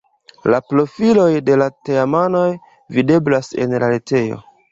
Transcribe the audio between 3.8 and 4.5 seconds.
la retejo.